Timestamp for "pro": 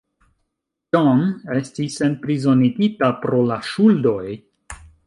3.27-3.47